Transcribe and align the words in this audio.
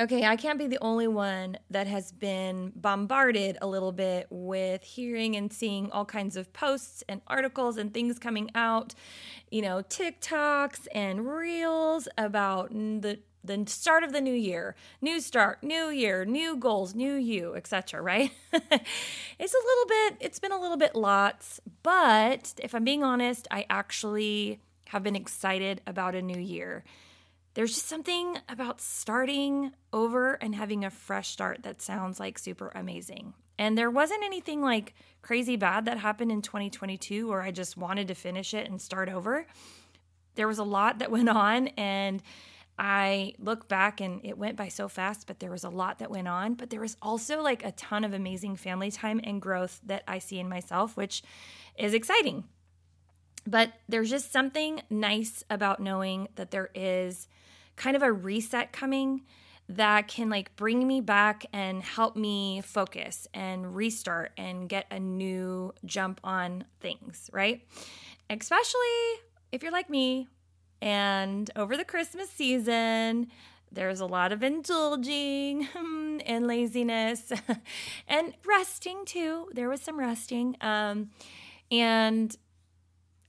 Okay, 0.00 0.24
I 0.24 0.36
can't 0.36 0.58
be 0.58 0.66
the 0.66 0.78
only 0.80 1.08
one 1.08 1.58
that 1.68 1.86
has 1.86 2.10
been 2.10 2.72
bombarded 2.74 3.58
a 3.60 3.66
little 3.66 3.92
bit 3.92 4.28
with 4.30 4.82
hearing 4.82 5.36
and 5.36 5.52
seeing 5.52 5.90
all 5.90 6.06
kinds 6.06 6.38
of 6.38 6.50
posts 6.54 7.04
and 7.06 7.20
articles 7.26 7.76
and 7.76 7.92
things 7.92 8.18
coming 8.18 8.50
out, 8.54 8.94
you 9.50 9.60
know, 9.60 9.82
TikToks 9.82 10.86
and 10.94 11.26
reels 11.26 12.08
about 12.16 12.70
the 12.70 13.18
the 13.44 13.64
start 13.66 14.02
of 14.02 14.12
the 14.12 14.22
new 14.22 14.32
year, 14.32 14.74
new 15.02 15.20
start, 15.20 15.62
new 15.62 15.88
year, 15.90 16.24
new 16.24 16.56
goals, 16.56 16.94
new 16.94 17.14
you, 17.14 17.54
etc., 17.54 18.00
right? 18.00 18.30
it's 18.52 19.54
a 19.54 19.64
little 19.66 19.86
bit 19.86 20.16
it's 20.20 20.38
been 20.38 20.52
a 20.52 20.60
little 20.60 20.78
bit 20.78 20.94
lots, 20.94 21.60
but 21.82 22.54
if 22.62 22.74
I'm 22.74 22.84
being 22.84 23.04
honest, 23.04 23.46
I 23.50 23.66
actually 23.68 24.60
have 24.86 25.02
been 25.02 25.16
excited 25.16 25.82
about 25.86 26.14
a 26.14 26.22
new 26.22 26.40
year 26.40 26.84
there's 27.54 27.74
just 27.74 27.88
something 27.88 28.38
about 28.48 28.80
starting 28.80 29.72
over 29.92 30.34
and 30.34 30.54
having 30.54 30.84
a 30.84 30.90
fresh 30.90 31.28
start 31.28 31.62
that 31.64 31.82
sounds 31.82 32.20
like 32.20 32.38
super 32.38 32.70
amazing. 32.74 33.34
And 33.58 33.76
there 33.76 33.90
wasn't 33.90 34.24
anything 34.24 34.62
like 34.62 34.94
crazy 35.20 35.56
bad 35.56 35.84
that 35.84 35.98
happened 35.98 36.32
in 36.32 36.42
2022 36.42 37.28
where 37.28 37.42
I 37.42 37.50
just 37.50 37.76
wanted 37.76 38.08
to 38.08 38.14
finish 38.14 38.54
it 38.54 38.68
and 38.68 38.80
start 38.80 39.08
over. 39.08 39.46
There 40.36 40.48
was 40.48 40.58
a 40.58 40.64
lot 40.64 41.00
that 41.00 41.10
went 41.10 41.28
on, 41.28 41.68
and 41.68 42.22
I 42.78 43.34
look 43.38 43.68
back 43.68 44.00
and 44.00 44.24
it 44.24 44.38
went 44.38 44.56
by 44.56 44.68
so 44.68 44.88
fast, 44.88 45.26
but 45.26 45.40
there 45.40 45.50
was 45.50 45.64
a 45.64 45.68
lot 45.68 45.98
that 45.98 46.10
went 46.10 46.28
on. 46.28 46.54
But 46.54 46.70
there 46.70 46.80
was 46.80 46.96
also 47.02 47.42
like 47.42 47.62
a 47.64 47.72
ton 47.72 48.04
of 48.04 48.14
amazing 48.14 48.56
family 48.56 48.90
time 48.90 49.20
and 49.22 49.42
growth 49.42 49.80
that 49.84 50.04
I 50.08 50.20
see 50.20 50.38
in 50.38 50.48
myself, 50.48 50.96
which 50.96 51.22
is 51.76 51.92
exciting. 51.92 52.44
But 53.46 53.72
there's 53.88 54.10
just 54.10 54.32
something 54.32 54.82
nice 54.90 55.42
about 55.50 55.80
knowing 55.80 56.28
that 56.36 56.50
there 56.50 56.70
is 56.74 57.26
kind 57.76 57.96
of 57.96 58.02
a 58.02 58.12
reset 58.12 58.72
coming 58.72 59.22
that 59.68 60.08
can 60.08 60.28
like 60.28 60.54
bring 60.56 60.86
me 60.86 61.00
back 61.00 61.46
and 61.52 61.82
help 61.82 62.16
me 62.16 62.60
focus 62.60 63.28
and 63.32 63.74
restart 63.74 64.32
and 64.36 64.68
get 64.68 64.86
a 64.90 64.98
new 64.98 65.72
jump 65.84 66.20
on 66.24 66.64
things, 66.80 67.30
right? 67.32 67.62
Especially 68.28 69.20
if 69.52 69.62
you're 69.62 69.72
like 69.72 69.88
me 69.88 70.28
and 70.82 71.50
over 71.54 71.76
the 71.76 71.84
Christmas 71.84 72.28
season, 72.30 73.28
there's 73.70 74.00
a 74.00 74.06
lot 74.06 74.32
of 74.32 74.42
indulging 74.42 75.68
and 76.26 76.46
laziness 76.46 77.32
and 78.08 78.34
resting 78.44 79.04
too. 79.04 79.48
There 79.52 79.68
was 79.68 79.80
some 79.80 79.98
resting. 79.98 80.56
Um, 80.60 81.10
and 81.70 82.36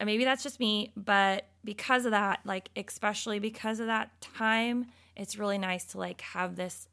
maybe 0.05 0.25
that's 0.25 0.43
just 0.43 0.59
me, 0.59 0.91
but 0.95 1.45
because 1.63 2.05
of 2.05 2.11
that, 2.11 2.39
like 2.45 2.69
especially 2.75 3.39
because 3.39 3.79
of 3.79 3.87
that 3.87 4.19
time, 4.21 4.87
it's 5.15 5.37
really 5.37 5.57
nice 5.57 5.85
to 5.85 5.97
like 5.97 6.21
have 6.21 6.55
this 6.55 6.87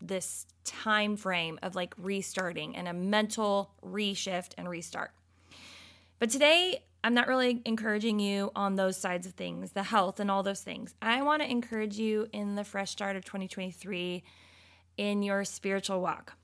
this 0.00 0.46
time 0.64 1.16
frame 1.16 1.58
of 1.62 1.76
like 1.76 1.94
restarting 1.96 2.74
and 2.76 2.88
a 2.88 2.92
mental 2.92 3.70
reshift 3.84 4.50
and 4.58 4.68
restart. 4.68 5.12
But 6.18 6.30
today, 6.30 6.82
I'm 7.04 7.14
not 7.14 7.26
really 7.26 7.60
encouraging 7.64 8.20
you 8.20 8.52
on 8.54 8.76
those 8.76 8.96
sides 8.96 9.26
of 9.26 9.32
things, 9.32 9.72
the 9.72 9.82
health 9.82 10.20
and 10.20 10.30
all 10.30 10.42
those 10.42 10.60
things. 10.60 10.94
I 11.02 11.22
want 11.22 11.42
to 11.42 11.50
encourage 11.50 11.98
you 11.98 12.28
in 12.32 12.54
the 12.54 12.64
fresh 12.64 12.90
start 12.90 13.16
of 13.16 13.24
2023 13.24 14.22
in 14.98 15.22
your 15.22 15.44
spiritual 15.44 16.00
walk. 16.00 16.36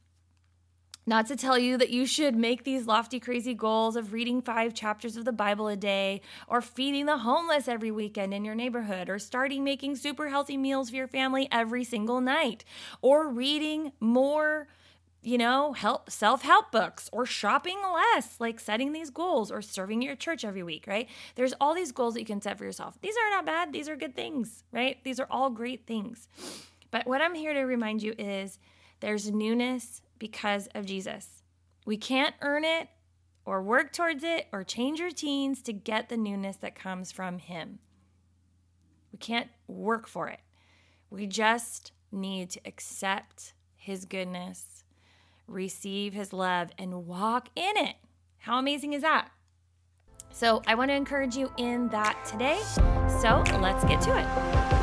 Not 1.08 1.26
to 1.28 1.36
tell 1.36 1.58
you 1.58 1.78
that 1.78 1.88
you 1.88 2.04
should 2.04 2.36
make 2.36 2.64
these 2.64 2.86
lofty, 2.86 3.18
crazy 3.18 3.54
goals 3.54 3.96
of 3.96 4.12
reading 4.12 4.42
five 4.42 4.74
chapters 4.74 5.16
of 5.16 5.24
the 5.24 5.32
Bible 5.32 5.66
a 5.66 5.74
day, 5.74 6.20
or 6.46 6.60
feeding 6.60 7.06
the 7.06 7.16
homeless 7.16 7.66
every 7.66 7.90
weekend 7.90 8.34
in 8.34 8.44
your 8.44 8.54
neighborhood, 8.54 9.08
or 9.08 9.18
starting 9.18 9.64
making 9.64 9.96
super 9.96 10.28
healthy 10.28 10.58
meals 10.58 10.90
for 10.90 10.96
your 10.96 11.06
family 11.06 11.48
every 11.50 11.82
single 11.82 12.20
night, 12.20 12.62
or 13.00 13.26
reading 13.26 13.92
more, 14.00 14.68
you 15.22 15.38
know, 15.38 15.72
help 15.72 16.10
self-help 16.10 16.70
books, 16.70 17.08
or 17.10 17.24
shopping 17.24 17.78
less, 17.94 18.38
like 18.38 18.60
setting 18.60 18.92
these 18.92 19.08
goals, 19.08 19.50
or 19.50 19.62
serving 19.62 20.02
your 20.02 20.14
church 20.14 20.44
every 20.44 20.62
week, 20.62 20.86
right? 20.86 21.08
There's 21.36 21.54
all 21.58 21.74
these 21.74 21.90
goals 21.90 22.12
that 22.14 22.20
you 22.20 22.26
can 22.26 22.42
set 22.42 22.58
for 22.58 22.64
yourself. 22.64 23.00
These 23.00 23.16
are 23.16 23.30
not 23.30 23.46
bad, 23.46 23.72
these 23.72 23.88
are 23.88 23.96
good 23.96 24.14
things, 24.14 24.62
right? 24.72 25.02
These 25.04 25.18
are 25.18 25.26
all 25.30 25.48
great 25.48 25.86
things. 25.86 26.28
But 26.90 27.06
what 27.06 27.22
I'm 27.22 27.34
here 27.34 27.54
to 27.54 27.60
remind 27.60 28.02
you 28.02 28.14
is 28.18 28.58
there's 29.00 29.30
newness 29.30 30.02
because 30.18 30.68
of 30.74 30.86
Jesus. 30.86 31.42
We 31.86 31.96
can't 31.96 32.34
earn 32.42 32.64
it 32.64 32.88
or 33.44 33.62
work 33.62 33.92
towards 33.92 34.22
it 34.24 34.46
or 34.52 34.62
change 34.62 35.00
routines 35.00 35.62
to 35.62 35.72
get 35.72 36.08
the 36.08 36.16
newness 36.16 36.56
that 36.56 36.74
comes 36.74 37.10
from 37.10 37.38
Him. 37.38 37.78
We 39.10 39.18
can't 39.18 39.48
work 39.66 40.06
for 40.06 40.28
it. 40.28 40.40
We 41.10 41.26
just 41.26 41.92
need 42.12 42.50
to 42.50 42.60
accept 42.66 43.54
His 43.74 44.04
goodness, 44.04 44.84
receive 45.46 46.12
His 46.12 46.32
love, 46.32 46.70
and 46.78 47.06
walk 47.06 47.48
in 47.56 47.76
it. 47.76 47.96
How 48.38 48.58
amazing 48.58 48.92
is 48.92 49.02
that? 49.02 49.30
So, 50.30 50.62
I 50.66 50.74
want 50.74 50.90
to 50.90 50.94
encourage 50.94 51.36
you 51.36 51.50
in 51.56 51.88
that 51.88 52.22
today. 52.26 52.60
So, 53.20 53.42
let's 53.60 53.82
get 53.84 54.00
to 54.02 54.18
it. 54.18 54.77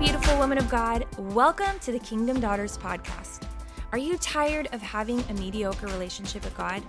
Beautiful 0.00 0.38
woman 0.38 0.56
of 0.56 0.66
God. 0.70 1.04
Welcome 1.18 1.78
to 1.80 1.92
the 1.92 1.98
Kingdom 1.98 2.40
Daughters 2.40 2.78
podcast. 2.78 3.42
Are 3.92 3.98
you 3.98 4.16
tired 4.16 4.66
of 4.72 4.80
having 4.80 5.22
a 5.28 5.34
mediocre 5.34 5.88
relationship 5.88 6.42
with 6.42 6.56
God? 6.56 6.82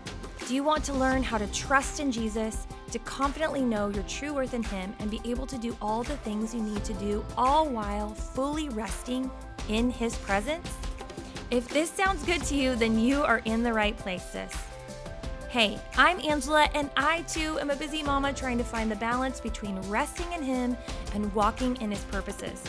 Do 0.48 0.56
you 0.56 0.64
want 0.64 0.86
to 0.86 0.94
learn 0.94 1.22
how 1.22 1.38
to 1.38 1.46
trust 1.48 2.00
in 2.00 2.10
Jesus, 2.10 2.66
to 2.90 3.00
confidently 3.00 3.64
know 3.64 3.90
your 3.90 4.04
true 4.04 4.34
worth 4.34 4.54
in 4.54 4.64
Him, 4.64 4.96
and 5.00 5.12
be 5.12 5.20
able 5.26 5.46
to 5.48 5.58
do 5.58 5.76
all 5.82 6.04
the 6.04 6.16
things 6.16 6.56
you 6.56 6.62
need 6.62 6.86
to 6.86 6.94
do, 6.94 7.26
all 7.36 7.68
while 7.68 8.14
fully 8.14 8.70
resting 8.70 9.30
in 9.68 9.90
His 9.90 10.16
presence? 10.16 10.74
If 11.50 11.68
this 11.68 11.90
sounds 11.90 12.24
good 12.24 12.42
to 12.44 12.56
you, 12.56 12.78
then 12.78 12.98
you 12.98 13.24
are 13.24 13.42
in 13.44 13.62
the 13.62 13.74
right 13.74 13.98
place, 13.98 14.24
sis. 14.24 14.56
Hey, 15.50 15.78
I'm 15.98 16.22
Angela, 16.22 16.70
and 16.74 16.90
I 16.96 17.24
too 17.24 17.60
am 17.60 17.72
a 17.72 17.76
busy 17.76 18.04
mama 18.04 18.32
trying 18.32 18.58
to 18.60 18.64
find 18.64 18.90
the 18.90 18.96
balance 18.96 19.42
between 19.42 19.78
resting 19.90 20.32
in 20.32 20.42
Him 20.42 20.78
and 21.14 21.34
walking 21.34 21.76
in 21.82 21.92
His 21.92 22.06
purposes. 22.06 22.64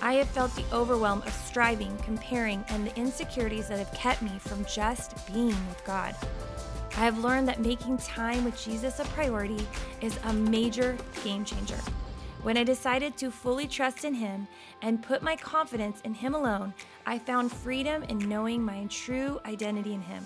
I 0.00 0.14
have 0.14 0.28
felt 0.28 0.54
the 0.54 0.64
overwhelm 0.72 1.22
of 1.22 1.32
striving, 1.32 1.96
comparing, 1.98 2.64
and 2.68 2.86
the 2.86 2.96
insecurities 2.96 3.68
that 3.68 3.78
have 3.78 3.92
kept 3.92 4.22
me 4.22 4.38
from 4.38 4.64
just 4.64 5.26
being 5.32 5.48
with 5.68 5.82
God. 5.84 6.14
I 6.96 7.04
have 7.04 7.18
learned 7.18 7.48
that 7.48 7.60
making 7.60 7.98
time 7.98 8.44
with 8.44 8.62
Jesus 8.62 9.00
a 9.00 9.04
priority 9.06 9.66
is 10.00 10.18
a 10.24 10.32
major 10.32 10.96
game 11.24 11.44
changer. 11.44 11.78
When 12.42 12.56
I 12.56 12.62
decided 12.62 13.16
to 13.16 13.32
fully 13.32 13.66
trust 13.66 14.04
in 14.04 14.14
Him 14.14 14.46
and 14.82 15.02
put 15.02 15.22
my 15.22 15.34
confidence 15.34 16.00
in 16.02 16.14
Him 16.14 16.34
alone, 16.34 16.74
I 17.04 17.18
found 17.18 17.50
freedom 17.50 18.04
in 18.04 18.18
knowing 18.18 18.62
my 18.62 18.86
true 18.88 19.40
identity 19.44 19.94
in 19.94 20.02
Him. 20.02 20.24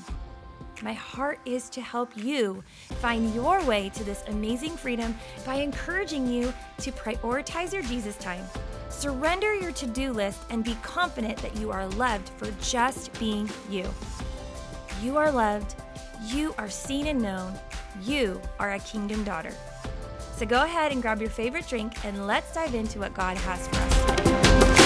My 0.83 0.93
heart 0.93 1.39
is 1.45 1.71
to 1.71 1.81
help 1.81 2.17
you 2.17 2.63
find 3.01 3.35
your 3.35 3.65
way 3.65 3.89
to 3.91 4.05
this 4.05 4.25
amazing 4.29 4.77
freedom 4.77 5.15
by 5.47 5.55
encouraging 5.55 6.27
you 6.27 6.53
to 6.79 6.93
prioritize 6.93 7.73
your 7.73 7.83
Jesus 7.83 8.17
time 8.17 8.45
Surrender 8.93 9.55
your 9.55 9.73
to 9.73 9.87
do 9.87 10.13
list 10.13 10.43
and 10.51 10.63
be 10.63 10.77
confident 10.83 11.39
that 11.39 11.57
you 11.57 11.73
are 11.73 11.89
loved 11.89 12.29
for 12.37 12.49
just 12.61 13.19
being 13.19 13.49
you. 13.69 13.89
You 15.03 15.17
are 15.17 15.33
loved, 15.33 15.75
you 16.27 16.55
are 16.59 16.71
seen 16.71 17.09
and 17.09 17.21
known, 17.21 17.59
you 18.03 18.41
are 18.61 18.75
a 18.75 18.79
kingdom 18.81 19.25
daughter. 19.25 19.53
So 20.37 20.47
go 20.47 20.63
ahead 20.63 20.93
and 20.93 21.03
grab 21.03 21.21
your 21.21 21.31
favorite 21.31 21.67
drink 21.67 22.05
and 22.05 22.27
let's 22.27 22.55
dive 22.55 22.75
into 22.75 23.01
what 23.01 23.15
God 23.15 23.37
has 23.39 23.67
for 23.67 23.77
us 23.77 24.82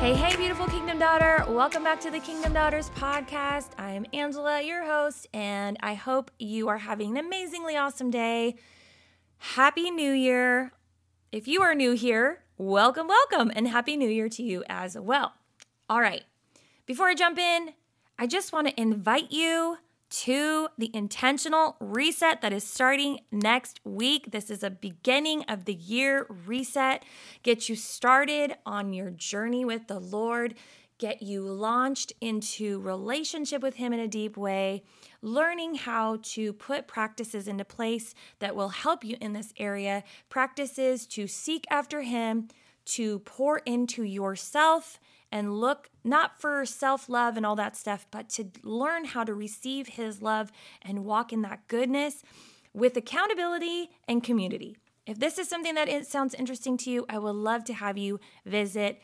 Hey, 0.00 0.14
hey, 0.14 0.34
beautiful 0.34 0.66
Kingdom 0.66 0.98
Daughter. 0.98 1.44
Welcome 1.46 1.84
back 1.84 2.00
to 2.00 2.10
the 2.10 2.20
Kingdom 2.20 2.54
Daughters 2.54 2.88
podcast. 2.96 3.72
I 3.76 3.90
am 3.90 4.06
Angela, 4.14 4.62
your 4.62 4.82
host, 4.86 5.26
and 5.34 5.76
I 5.80 5.92
hope 5.92 6.30
you 6.38 6.68
are 6.68 6.78
having 6.78 7.10
an 7.10 7.26
amazingly 7.26 7.76
awesome 7.76 8.10
day. 8.10 8.54
Happy 9.36 9.90
New 9.90 10.10
Year. 10.10 10.72
If 11.32 11.46
you 11.46 11.60
are 11.60 11.74
new 11.74 11.92
here, 11.92 12.44
welcome, 12.56 13.08
welcome, 13.08 13.52
and 13.54 13.68
Happy 13.68 13.94
New 13.94 14.08
Year 14.08 14.30
to 14.30 14.42
you 14.42 14.64
as 14.70 14.98
well. 14.98 15.34
All 15.90 16.00
right, 16.00 16.22
before 16.86 17.08
I 17.08 17.14
jump 17.14 17.36
in, 17.36 17.74
I 18.18 18.26
just 18.26 18.54
want 18.54 18.68
to 18.68 18.80
invite 18.80 19.30
you 19.30 19.76
to 20.10 20.68
the 20.76 20.90
intentional 20.92 21.76
reset 21.80 22.42
that 22.42 22.52
is 22.52 22.64
starting 22.64 23.20
next 23.30 23.80
week. 23.84 24.32
This 24.32 24.50
is 24.50 24.62
a 24.62 24.70
beginning 24.70 25.44
of 25.44 25.64
the 25.64 25.74
year 25.74 26.26
reset. 26.28 27.04
Get 27.42 27.68
you 27.68 27.76
started 27.76 28.54
on 28.66 28.92
your 28.92 29.10
journey 29.10 29.64
with 29.64 29.86
the 29.86 30.00
Lord, 30.00 30.54
get 30.98 31.22
you 31.22 31.42
launched 31.42 32.12
into 32.20 32.80
relationship 32.80 33.62
with 33.62 33.76
Him 33.76 33.92
in 33.92 34.00
a 34.00 34.08
deep 34.08 34.36
way, 34.36 34.82
learning 35.22 35.76
how 35.76 36.18
to 36.22 36.52
put 36.52 36.88
practices 36.88 37.46
into 37.46 37.64
place 37.64 38.14
that 38.40 38.56
will 38.56 38.68
help 38.70 39.04
you 39.04 39.16
in 39.20 39.32
this 39.32 39.54
area, 39.58 40.02
practices 40.28 41.06
to 41.06 41.28
seek 41.28 41.64
after 41.70 42.02
Him, 42.02 42.48
to 42.84 43.20
pour 43.20 43.58
into 43.58 44.02
yourself 44.02 44.98
and 45.32 45.58
look 45.58 45.90
not 46.04 46.40
for 46.40 46.64
self 46.64 47.08
love 47.08 47.36
and 47.36 47.46
all 47.46 47.56
that 47.56 47.76
stuff, 47.76 48.06
but 48.10 48.28
to 48.30 48.50
learn 48.62 49.04
how 49.04 49.24
to 49.24 49.34
receive 49.34 49.88
His 49.88 50.22
love 50.22 50.52
and 50.82 51.04
walk 51.04 51.32
in 51.32 51.42
that 51.42 51.68
goodness 51.68 52.22
with 52.72 52.96
accountability 52.96 53.90
and 54.06 54.22
community. 54.22 54.76
If 55.06 55.18
this 55.18 55.38
is 55.38 55.48
something 55.48 55.74
that 55.74 56.06
sounds 56.06 56.34
interesting 56.34 56.76
to 56.78 56.90
you, 56.90 57.06
I 57.08 57.18
would 57.18 57.34
love 57.34 57.64
to 57.64 57.74
have 57.74 57.98
you 57.98 58.20
visit 58.46 59.00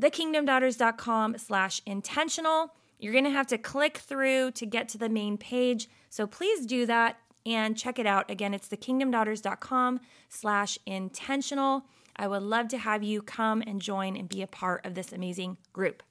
thekingdomdaughters.com 0.00 1.38
slash 1.38 1.80
intentional. 1.86 2.74
You're 2.98 3.12
going 3.12 3.24
to 3.24 3.30
have 3.30 3.46
to 3.48 3.58
click 3.58 3.98
through 3.98 4.52
to 4.52 4.66
get 4.66 4.88
to 4.90 4.98
the 4.98 5.08
main 5.08 5.38
page. 5.38 5.88
So 6.10 6.26
please 6.26 6.66
do 6.66 6.86
that 6.86 7.18
and 7.44 7.76
check 7.76 7.98
it 7.98 8.06
out. 8.06 8.30
Again, 8.30 8.52
it's 8.52 8.68
thekingdomdaughters.com 8.68 10.00
slash 10.28 10.78
intentional. 10.84 11.84
I 12.16 12.26
would 12.26 12.42
love 12.42 12.68
to 12.68 12.78
have 12.78 13.02
you 13.02 13.22
come 13.22 13.62
and 13.66 13.80
join 13.80 14.16
and 14.16 14.28
be 14.28 14.42
a 14.42 14.46
part 14.46 14.84
of 14.86 14.94
this 14.94 15.12
amazing 15.12 15.58
group. 15.72 16.02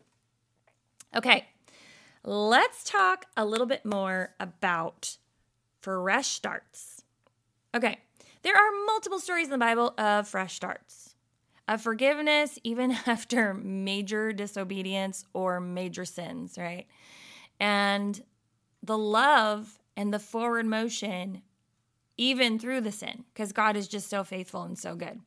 Okay, 1.16 1.46
let's 2.24 2.84
talk 2.84 3.26
a 3.36 3.46
little 3.46 3.66
bit 3.66 3.86
more 3.86 4.36
about 4.40 5.18
fresh 5.82 6.28
starts. 6.28 7.04
Okay, 7.76 8.00
there 8.44 8.56
are 8.56 8.86
multiple 8.86 9.20
stories 9.20 9.46
in 9.46 9.52
the 9.52 9.58
Bible 9.58 9.94
of 9.98 10.28
fresh 10.28 10.56
starts, 10.56 11.16
of 11.68 11.82
forgiveness, 11.82 12.60
even 12.64 12.92
after 13.08 13.54
major 13.56 14.32
disobedience 14.32 15.26
or 15.34 15.60
major 15.60 16.06
sins, 16.06 16.58
right? 16.58 16.86
And 17.60 18.22
the 18.84 18.98
love 18.98 19.80
and 19.98 20.14
the 20.14 20.20
forward 20.20 20.68
motion, 20.68 21.42
even 22.18 22.60
through 22.60 22.82
the 22.82 22.92
sin, 22.92 23.24
because 23.34 23.52
God 23.52 23.76
is 23.76 23.88
just 23.88 24.10
so 24.10 24.24
faithful 24.24 24.64
and 24.64 24.78
so 24.78 24.96
good. 24.96 25.22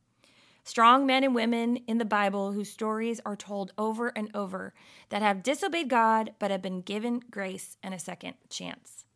Strong 0.69 1.07
men 1.07 1.25
and 1.25 1.35
women 1.35 1.79
in 1.87 1.97
the 1.97 2.05
Bible 2.05 2.53
whose 2.53 2.69
stories 2.69 3.23
are 3.25 3.35
told 3.35 3.73
over 3.79 4.09
and 4.09 4.31
over 4.35 4.75
that 5.09 5.23
have 5.23 5.43
disobeyed 5.43 5.89
God 5.89 6.35
but 6.39 6.51
have 6.51 6.61
been 6.61 6.83
given 6.83 7.23
grace 7.31 7.79
and 7.83 7.95
a 7.95 7.99
second 7.99 8.35
chance. 8.51 9.07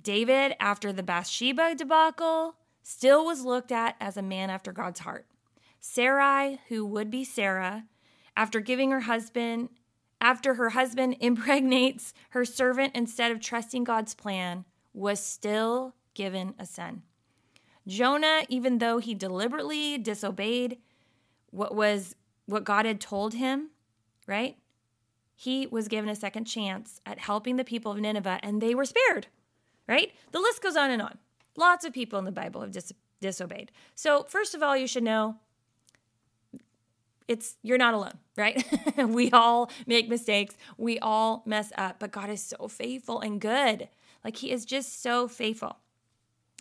David, 0.00 0.54
after 0.60 0.92
the 0.92 1.02
Bathsheba 1.02 1.74
debacle, 1.74 2.54
still 2.84 3.24
was 3.26 3.44
looked 3.44 3.72
at 3.72 3.96
as 4.00 4.16
a 4.16 4.22
man 4.22 4.48
after 4.48 4.70
God's 4.70 5.00
heart. 5.00 5.26
Sarai, 5.80 6.60
who 6.68 6.86
would 6.86 7.10
be 7.10 7.24
Sarah, 7.24 7.86
after 8.36 8.60
giving 8.60 8.92
her 8.92 9.00
husband, 9.00 9.70
after 10.20 10.54
her 10.54 10.70
husband 10.70 11.16
impregnates 11.20 12.14
her 12.28 12.44
servant 12.44 12.94
instead 12.94 13.32
of 13.32 13.40
trusting 13.40 13.82
God's 13.82 14.14
plan, 14.14 14.66
was 14.94 15.18
still 15.18 15.96
given 16.14 16.54
a 16.60 16.64
son. 16.64 17.02
Jonah, 17.90 18.42
even 18.48 18.78
though 18.78 18.98
he 18.98 19.14
deliberately 19.14 19.98
disobeyed 19.98 20.78
what 21.50 21.74
was 21.74 22.14
what 22.46 22.64
God 22.64 22.86
had 22.86 23.00
told 23.00 23.34
him, 23.34 23.70
right? 24.26 24.56
He 25.34 25.66
was 25.66 25.88
given 25.88 26.08
a 26.08 26.14
second 26.14 26.44
chance 26.44 27.00
at 27.04 27.18
helping 27.18 27.56
the 27.56 27.64
people 27.64 27.92
of 27.92 27.98
Nineveh 27.98 28.40
and 28.42 28.60
they 28.60 28.74
were 28.74 28.84
spared, 28.84 29.26
right? 29.88 30.12
The 30.32 30.38
list 30.38 30.62
goes 30.62 30.76
on 30.76 30.90
and 30.90 31.02
on. 31.02 31.18
Lots 31.56 31.84
of 31.84 31.92
people 31.92 32.18
in 32.18 32.24
the 32.24 32.32
Bible 32.32 32.60
have 32.60 32.70
dis- 32.70 32.92
disobeyed. 33.20 33.72
So, 33.94 34.24
first 34.28 34.54
of 34.54 34.62
all, 34.62 34.76
you 34.76 34.86
should 34.86 35.02
know 35.02 35.36
it's 37.26 37.56
you're 37.62 37.78
not 37.78 37.94
alone, 37.94 38.18
right? 38.36 38.64
we 38.96 39.30
all 39.32 39.70
make 39.86 40.08
mistakes. 40.08 40.56
We 40.76 40.98
all 41.00 41.42
mess 41.44 41.72
up, 41.76 41.98
but 41.98 42.12
God 42.12 42.30
is 42.30 42.42
so 42.42 42.68
faithful 42.68 43.20
and 43.20 43.40
good. 43.40 43.88
Like 44.24 44.36
he 44.36 44.52
is 44.52 44.64
just 44.64 45.02
so 45.02 45.26
faithful. 45.26 45.76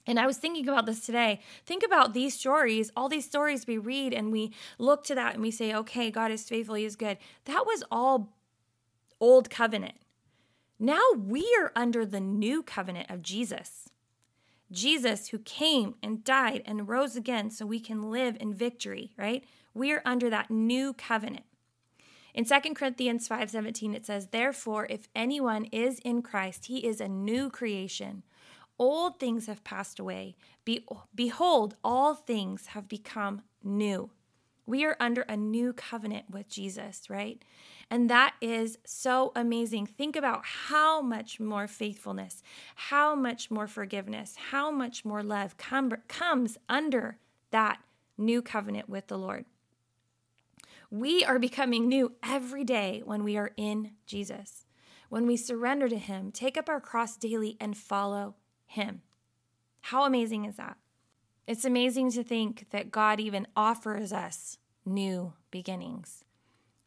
And 0.10 0.20
I 0.20 0.26
was 0.26 0.38
thinking 0.38 0.68
about 0.68 0.88
this 0.88 1.06
today. 1.06 1.40
Think 1.68 1.84
about 1.86 2.14
these 2.16 2.34
stories, 2.34 2.92
all 2.96 3.10
these 3.10 3.26
stories 3.26 3.68
we 3.68 3.78
read 3.78 4.12
and 4.12 4.32
we 4.32 4.52
look 4.80 5.04
to 5.04 5.14
that 5.14 5.36
and 5.36 5.44
we 5.44 5.52
say, 5.52 5.72
okay, 5.72 6.10
God 6.10 6.32
is 6.32 6.50
faithful, 6.50 6.74
He 6.74 6.84
is 6.84 6.96
good. 6.96 7.20
That 7.46 7.66
was 7.68 7.84
all 7.92 8.34
old 9.22 9.52
covenant. 9.52 9.94
Now 10.80 11.04
we 11.16 11.48
are 11.62 11.72
under 11.76 12.08
the 12.08 12.20
new 12.20 12.64
covenant 12.64 13.12
of 13.12 13.22
Jesus. 13.22 13.88
Jesus, 14.72 15.28
who 15.28 15.38
came 15.38 15.94
and 16.02 16.24
died 16.24 16.64
and 16.66 16.90
rose 16.90 17.16
again 17.16 17.52
so 17.52 17.68
we 17.68 17.80
can 17.80 18.10
live 18.10 18.36
in 18.40 18.56
victory, 18.56 19.12
right? 19.16 19.44
We 19.76 19.92
are 19.94 20.02
under 20.06 20.28
that 20.32 20.50
new 20.50 20.94
covenant. 20.94 21.46
In 22.34 22.46
2 22.46 22.74
Corinthians 22.74 23.28
5:17 23.28 23.94
it 23.94 24.08
says, 24.08 24.28
"Therefore 24.28 24.88
if 24.90 25.08
anyone 25.14 25.66
is 25.66 26.00
in 26.00 26.24
Christ, 26.24 26.66
he 26.66 26.84
is 26.84 27.00
a 27.00 27.08
new 27.08 27.52
creation. 27.52 28.24
Old 28.80 29.20
things 29.20 29.48
have 29.48 29.64
passed 29.64 30.00
away. 30.00 30.38
Be- 30.64 30.86
behold, 31.14 31.76
all 31.84 32.16
things 32.16 32.68
have 32.68 32.88
become 32.88 33.42
new. 33.62 34.10
We 34.66 34.86
are 34.86 34.96
under 35.00 35.24
a 35.24 35.36
new 35.36 35.74
covenant 35.74 36.30
with 36.30 36.48
Jesus, 36.48 37.10
right? 37.10 37.44
And 37.90 38.10
that 38.10 38.36
is 38.40 38.78
so 38.86 39.32
amazing. 39.36 39.88
Think 39.88 40.16
about 40.16 40.46
how 40.46 41.02
much 41.02 41.40
more 41.40 41.68
faithfulness, 41.68 42.44
how 42.76 43.16
much 43.16 43.50
more 43.50 43.68
forgiveness, 43.68 44.36
how 44.52 44.70
much 44.70 45.04
more 45.04 45.24
love 45.24 45.58
com- 45.58 45.92
comes 46.08 46.58
under 46.70 47.18
that 47.50 47.80
new 48.16 48.42
covenant 48.42 48.88
with 48.88 49.08
the 49.08 49.18
Lord. 49.18 49.46
We 50.92 51.24
are 51.26 51.40
becoming 51.40 51.88
new 51.88 52.14
every 52.24 52.64
day 52.64 53.02
when 53.04 53.24
we 53.24 53.38
are 53.38 53.52
in 53.58 53.92
Jesus. 54.06 54.66
When 55.10 55.26
we 55.26 55.36
surrender 55.36 55.90
to 55.90 55.98
Him, 55.98 56.32
take 56.32 56.58
up 56.58 56.70
our 56.70 56.80
cross 56.80 57.18
daily, 57.18 57.58
and 57.60 57.76
follow 57.76 58.36
him. 58.70 59.02
How 59.82 60.06
amazing 60.06 60.46
is 60.46 60.56
that? 60.58 60.78
It's 61.48 61.66
amazing 61.66 62.12
to 62.12 62.24
think 62.24 62.68
that 62.70 62.92
God 62.92 63.20
even 63.20 63.48
offers 63.56 64.14
us 64.14 64.60
new 64.86 65.34
beginnings, 65.50 66.24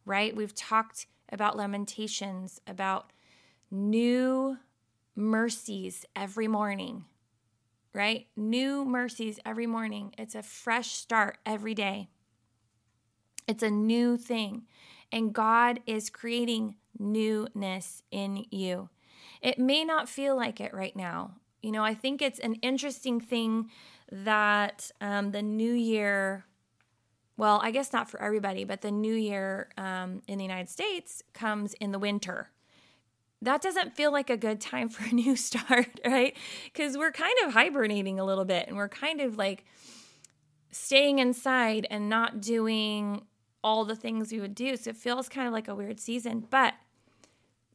right? 0.04 0.34
We've 0.34 0.54
talked 0.54 1.06
about 1.32 1.56
lamentations, 1.56 2.60
about 2.66 3.12
new 3.70 4.58
mercies 5.16 6.06
every 6.14 6.46
morning, 6.46 7.06
right? 7.92 8.28
New 8.36 8.84
mercies 8.84 9.40
every 9.44 9.66
morning. 9.66 10.14
It's 10.16 10.36
a 10.36 10.42
fresh 10.42 10.92
start 10.92 11.38
every 11.44 11.74
day. 11.74 12.08
It's 13.48 13.64
a 13.64 13.70
new 13.70 14.16
thing. 14.16 14.62
And 15.10 15.32
God 15.32 15.80
is 15.86 16.08
creating 16.08 16.76
newness 16.96 18.04
in 18.12 18.46
you. 18.50 18.90
It 19.40 19.58
may 19.58 19.84
not 19.84 20.08
feel 20.08 20.36
like 20.36 20.60
it 20.60 20.72
right 20.72 20.94
now. 20.94 21.34
You 21.62 21.72
know, 21.72 21.84
I 21.84 21.94
think 21.94 22.20
it's 22.20 22.40
an 22.40 22.54
interesting 22.56 23.20
thing 23.20 23.70
that 24.10 24.90
um, 25.00 25.30
the 25.30 25.42
new 25.42 25.72
year, 25.72 26.44
well, 27.36 27.60
I 27.62 27.70
guess 27.70 27.92
not 27.92 28.10
for 28.10 28.20
everybody, 28.20 28.64
but 28.64 28.80
the 28.82 28.90
new 28.90 29.14
year 29.14 29.70
um, 29.78 30.22
in 30.26 30.38
the 30.38 30.44
United 30.44 30.68
States 30.68 31.22
comes 31.32 31.74
in 31.74 31.92
the 31.92 31.98
winter. 31.98 32.50
That 33.40 33.62
doesn't 33.62 33.96
feel 33.96 34.12
like 34.12 34.28
a 34.28 34.36
good 34.36 34.60
time 34.60 34.88
for 34.88 35.04
a 35.04 35.12
new 35.14 35.36
start, 35.36 36.00
right? 36.04 36.36
Because 36.64 36.98
we're 36.98 37.12
kind 37.12 37.34
of 37.44 37.54
hibernating 37.54 38.18
a 38.18 38.24
little 38.24 38.44
bit 38.44 38.68
and 38.68 38.76
we're 38.76 38.88
kind 38.88 39.20
of 39.20 39.38
like 39.38 39.64
staying 40.72 41.20
inside 41.20 41.86
and 41.90 42.08
not 42.08 42.40
doing 42.40 43.22
all 43.64 43.84
the 43.84 43.96
things 43.96 44.32
we 44.32 44.40
would 44.40 44.54
do. 44.54 44.76
So 44.76 44.90
it 44.90 44.96
feels 44.96 45.28
kind 45.28 45.46
of 45.46 45.52
like 45.52 45.68
a 45.68 45.74
weird 45.74 46.00
season, 46.00 46.46
but 46.50 46.74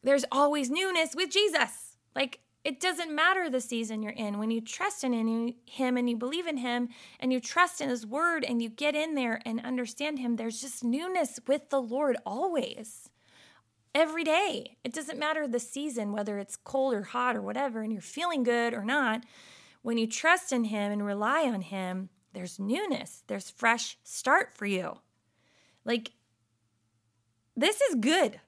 there's 0.02 0.24
always 0.30 0.70
newness 0.70 1.14
with 1.14 1.30
Jesus. 1.30 1.96
Like 2.14 2.40
it 2.64 2.80
doesn't 2.80 3.14
matter 3.14 3.48
the 3.48 3.60
season 3.60 4.02
you're 4.02 4.12
in. 4.12 4.38
When 4.38 4.50
you 4.50 4.60
trust 4.60 5.04
in 5.04 5.54
Him 5.66 5.96
and 5.96 6.10
you 6.10 6.16
believe 6.16 6.46
in 6.46 6.58
Him 6.58 6.88
and 7.20 7.32
you 7.32 7.40
trust 7.40 7.80
in 7.80 7.88
His 7.88 8.06
Word 8.06 8.44
and 8.44 8.60
you 8.60 8.68
get 8.68 8.94
in 8.94 9.14
there 9.14 9.40
and 9.46 9.64
understand 9.64 10.18
Him, 10.18 10.36
there's 10.36 10.60
just 10.60 10.84
newness 10.84 11.38
with 11.46 11.70
the 11.70 11.80
Lord 11.80 12.16
always. 12.26 13.08
Every 13.94 14.22
day. 14.22 14.76
It 14.84 14.92
doesn't 14.92 15.18
matter 15.18 15.48
the 15.48 15.58
season, 15.58 16.12
whether 16.12 16.38
it's 16.38 16.56
cold 16.56 16.94
or 16.94 17.04
hot 17.04 17.36
or 17.36 17.42
whatever, 17.42 17.80
and 17.80 17.92
you're 17.92 18.02
feeling 18.02 18.42
good 18.42 18.74
or 18.74 18.84
not. 18.84 19.24
When 19.82 19.96
you 19.96 20.06
trust 20.06 20.52
in 20.52 20.64
Him 20.64 20.92
and 20.92 21.04
rely 21.04 21.44
on 21.44 21.62
Him, 21.62 22.10
there's 22.34 22.58
newness, 22.58 23.22
there's 23.28 23.50
fresh 23.50 23.96
start 24.04 24.52
for 24.54 24.66
you. 24.66 24.98
Like, 25.84 26.12
this 27.56 27.80
is 27.80 27.94
good. 27.94 28.40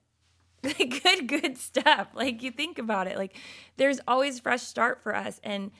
like 0.64 1.02
good 1.02 1.26
good 1.26 1.58
stuff. 1.58 2.08
Like 2.14 2.42
you 2.42 2.50
think 2.50 2.78
about 2.78 3.06
it. 3.06 3.16
Like 3.16 3.36
there's 3.76 4.00
always 4.06 4.40
fresh 4.40 4.62
start 4.62 5.02
for 5.02 5.14
us. 5.14 5.40
And 5.42 5.70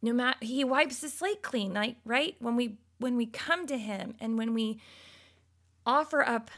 no 0.00 0.12
matter 0.12 0.38
he 0.40 0.64
wipes 0.64 1.00
the 1.00 1.08
slate 1.08 1.42
clean 1.42 1.74
like 1.74 1.96
right? 2.04 2.36
When 2.38 2.56
we 2.56 2.78
when 2.98 3.16
we 3.16 3.26
come 3.26 3.66
to 3.66 3.76
him 3.78 4.14
and 4.20 4.38
when 4.38 4.54
we 4.54 4.80
offer 5.84 6.26
up 6.26 6.50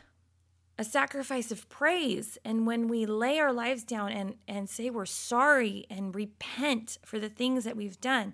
a 0.79 0.85
sacrifice 0.85 1.51
of 1.51 1.69
praise 1.69 2.39
and 2.45 2.67
when 2.67 2.89
we 2.89 3.05
lay 3.05 3.39
our 3.39 3.53
lives 3.53 3.85
down 3.85 4.11
and 4.13 4.37
and 4.47 4.69
say 4.69 4.89
we're 4.89 5.05
sorry 5.05 5.87
and 5.91 6.15
repent 6.15 6.99
for 7.05 7.19
the 7.19 7.29
things 7.29 7.65
that 7.65 7.77
we've 7.77 8.01
done 8.01 8.33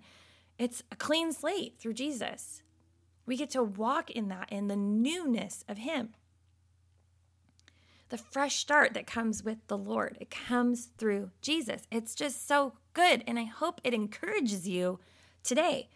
it's 0.59 0.83
a 0.91 0.97
clean 0.97 1.33
slate 1.33 1.75
through 1.79 1.93
Jesus. 1.95 2.63
We 3.27 3.37
get 3.37 3.51
to 3.51 3.63
walk 3.63 4.11
in 4.11 4.29
that 4.29 4.51
in 4.51 4.69
the 4.69 4.77
newness 4.77 5.65
of 5.69 5.79
him 5.79 6.15
the 8.09 8.19
fresh 8.19 8.57
start 8.57 8.95
that 8.95 9.07
comes 9.07 9.43
with 9.43 9.59
the 9.67 9.79
Lord. 9.79 10.17
It 10.21 10.31
comes 10.31 10.91
through 10.99 11.31
Jesus. 11.43 11.87
It's 11.91 12.15
just 12.15 12.47
so 12.47 12.75
good. 12.93 13.25
And 13.27 13.39
I 13.39 13.45
hope 13.45 13.81
it 13.83 13.95
encourages 13.95 14.69
you 14.69 15.01
today. 15.43 15.89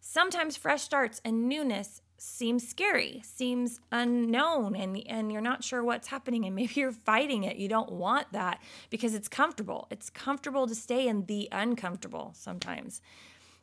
Sometimes 0.00 0.56
fresh 0.56 0.82
starts 0.82 1.20
and 1.24 1.48
newness 1.48 2.02
seems 2.18 2.66
scary, 2.68 3.20
seems 3.24 3.80
unknown, 3.90 4.76
and, 4.76 5.00
and 5.08 5.32
you're 5.32 5.40
not 5.40 5.64
sure 5.64 5.82
what's 5.82 6.08
happening, 6.08 6.44
and 6.44 6.54
maybe 6.56 6.74
you're 6.76 6.92
fighting 6.92 7.44
it. 7.44 7.56
You 7.56 7.68
don't 7.68 7.92
want 7.92 8.32
that 8.32 8.60
because 8.90 9.14
it's 9.14 9.28
comfortable. 9.28 9.88
It's 9.90 10.10
comfortable 10.10 10.66
to 10.66 10.74
stay 10.74 11.08
in 11.08 11.26
the 11.26 11.48
uncomfortable 11.50 12.32
sometimes. 12.34 13.00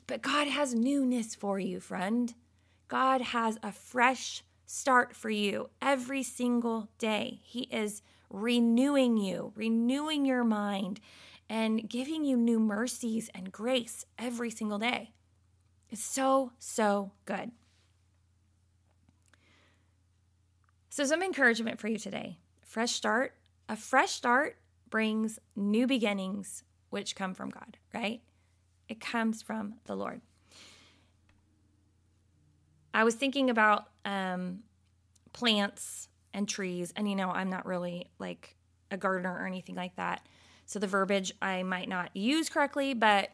But 0.07 0.21
God 0.21 0.47
has 0.47 0.73
newness 0.73 1.35
for 1.35 1.59
you, 1.59 1.79
friend. 1.79 2.33
God 2.87 3.21
has 3.21 3.57
a 3.61 3.71
fresh 3.71 4.43
start 4.71 5.15
for 5.15 5.31
you 5.31 5.67
every 5.81 6.21
single 6.21 6.89
day. 6.99 7.39
He 7.41 7.61
is 7.71 8.03
renewing 8.29 9.17
you, 9.17 9.51
renewing 9.55 10.25
your 10.25 10.43
mind, 10.43 10.99
and 11.49 11.89
giving 11.89 12.23
you 12.23 12.37
new 12.37 12.59
mercies 12.59 13.31
and 13.33 13.51
grace 13.51 14.05
every 14.19 14.51
single 14.51 14.77
day. 14.77 15.11
It's 15.89 16.03
so, 16.03 16.51
so 16.59 17.13
good. 17.25 17.49
So, 20.89 21.03
some 21.03 21.23
encouragement 21.23 21.79
for 21.79 21.87
you 21.87 21.97
today. 21.97 22.37
Fresh 22.61 22.91
start. 22.91 23.33
A 23.67 23.75
fresh 23.75 24.11
start 24.11 24.57
brings 24.91 25.39
new 25.55 25.87
beginnings, 25.87 26.63
which 26.91 27.15
come 27.15 27.33
from 27.33 27.49
God, 27.49 27.77
right? 27.91 28.21
It 28.87 28.99
comes 28.99 29.41
from 29.41 29.75
the 29.85 29.95
Lord. 29.95 30.21
I 32.99 33.05
was 33.05 33.15
thinking 33.15 33.49
about 33.49 33.85
um, 34.03 34.59
plants 35.31 36.09
and 36.33 36.49
trees, 36.49 36.91
and 36.97 37.09
you 37.09 37.15
know, 37.15 37.29
I'm 37.29 37.49
not 37.49 37.65
really 37.65 38.07
like 38.19 38.57
a 38.91 38.97
gardener 38.97 39.33
or 39.33 39.47
anything 39.47 39.75
like 39.75 39.95
that. 39.95 40.27
So 40.65 40.79
the 40.79 40.87
verbiage 40.87 41.31
I 41.41 41.63
might 41.63 41.87
not 41.87 42.13
use 42.13 42.49
correctly, 42.49 42.93
but 42.93 43.29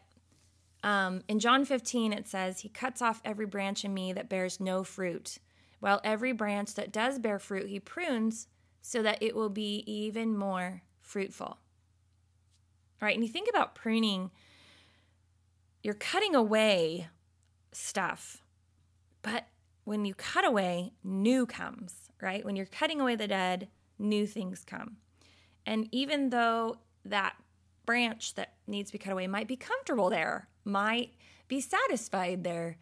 um, 0.84 1.24
in 1.28 1.40
John 1.40 1.66
15, 1.66 2.14
it 2.14 2.28
says, 2.28 2.60
He 2.60 2.70
cuts 2.70 3.02
off 3.02 3.24
every 3.26 3.48
branch 3.48 3.84
in 3.84 3.92
me 3.92 4.14
that 4.14 4.30
bears 4.30 4.60
no 4.60 4.84
fruit 4.84 5.40
while 5.80 6.00
every 6.04 6.32
branch 6.32 6.76
that 6.76 6.92
does 6.92 7.18
bear 7.18 7.40
fruit 7.40 7.68
he 7.68 7.80
prunes 7.80 8.46
so 8.84 9.02
that 9.02 9.18
it 9.20 9.36
will 9.36 9.50
be 9.50 9.84
even 9.88 10.38
more 10.38 10.84
fruitful. 11.02 11.48
All 11.48 11.58
right, 13.02 13.16
and 13.16 13.26
you 13.26 13.32
think 13.32 13.50
about 13.50 13.74
pruning, 13.74 14.30
you're 15.82 15.96
cutting 15.96 16.36
away 16.36 17.08
stuff, 17.72 18.44
but 19.24 19.48
when 19.86 20.04
you 20.04 20.14
cut 20.14 20.46
away, 20.46 20.92
new 21.04 21.46
comes, 21.46 22.10
right? 22.22 22.44
When 22.44 22.56
you're 22.56 22.66
cutting 22.66 23.00
away 23.00 23.16
the 23.16 23.28
dead, 23.28 23.70
new 23.98 24.28
things 24.28 24.64
come. 24.66 24.98
And 25.66 25.88
even 25.92 26.32
though 26.32 26.80
that 27.06 27.36
branch 27.86 28.34
that 28.36 28.54
needs 28.68 28.90
to 28.90 28.98
be 28.98 29.04
cut 29.04 29.14
away 29.14 29.28
might 29.28 29.48
be 29.48 29.56
comfortable 29.56 30.10
there, 30.10 30.50
might 30.66 31.14
be 31.48 31.62
satisfied 31.62 32.44
there, 32.44 32.78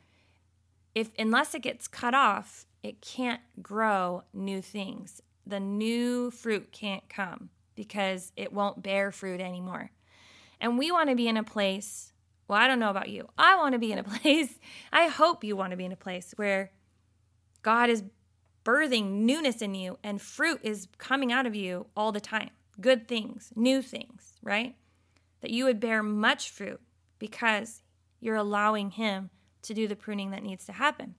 if 0.96 1.12
unless 1.20 1.54
it 1.54 1.62
gets 1.62 1.88
cut 1.88 2.14
off, 2.14 2.66
it 2.82 3.02
can't 3.02 3.42
grow 3.62 4.24
new 4.34 4.62
things. 4.62 5.22
The 5.46 5.60
new 5.60 6.32
fruit 6.32 6.72
can't 6.72 7.08
come 7.10 7.50
because 7.76 8.32
it 8.38 8.54
won't 8.54 8.84
bear 8.84 9.12
fruit 9.12 9.42
anymore. 9.42 9.92
And 10.62 10.78
we 10.78 10.92
want 10.92 11.10
to 11.10 11.16
be 11.16 11.28
in 11.28 11.36
a 11.36 11.44
place, 11.44 12.14
well, 12.48 12.60
I 12.60 12.68
don't 12.68 12.80
know 12.80 12.90
about 12.90 13.10
you. 13.10 13.28
I 13.38 13.58
want 13.58 13.74
to 13.74 13.80
be 13.80 13.92
in 13.92 14.00
a 14.00 14.04
place, 14.20 14.58
I 14.92 15.08
hope 15.08 15.44
you 15.44 15.58
want 15.58 15.72
to 15.72 15.78
be 15.78 15.86
in 15.86 15.92
a 15.92 15.98
place 15.98 16.34
where 16.38 16.72
God 17.64 17.90
is 17.90 18.04
birthing 18.64 19.22
newness 19.22 19.62
in 19.62 19.74
you 19.74 19.98
and 20.04 20.22
fruit 20.22 20.60
is 20.64 20.88
coming 20.98 21.32
out 21.32 21.48
of 21.48 21.56
you 21.56 21.88
all 21.98 22.12
the 22.12 22.22
time. 22.22 22.52
Good 22.80 23.08
things, 23.08 23.52
new 23.56 23.82
things, 23.82 24.34
right? 24.42 24.76
That 25.42 25.52
you 25.52 25.66
would 25.66 25.80
bear 25.80 26.04
much 26.04 26.50
fruit 26.50 26.82
because 27.20 27.82
you're 28.20 28.36
allowing 28.36 28.92
Him 28.92 29.30
to 29.64 29.74
do 29.74 29.88
the 29.88 29.96
pruning 29.96 30.32
that 30.32 30.44
needs 30.44 30.66
to 30.66 30.74
happen. 30.74 31.16